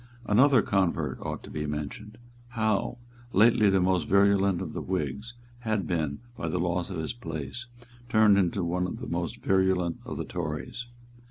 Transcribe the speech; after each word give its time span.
Another 0.25 0.63
convert 0.63 1.19
ought 1.21 1.43
to 1.43 1.51
be 1.51 1.67
mentioned. 1.67 2.17
Howe, 2.55 2.97
lately 3.33 3.69
the 3.69 3.79
most 3.79 4.07
virulent 4.07 4.59
of 4.59 4.73
the 4.73 4.81
Whigs, 4.81 5.35
had 5.59 5.85
been, 5.85 6.21
by 6.35 6.47
the 6.49 6.59
loss 6.59 6.89
of 6.89 6.97
his 6.97 7.13
place, 7.13 7.67
turned 8.09 8.35
into 8.35 8.63
one 8.63 8.87
of 8.87 8.97
the 8.99 9.05
most 9.07 9.43
virulent 9.43 9.99
of 10.03 10.17
the 10.17 10.25
Tories. 10.25 10.87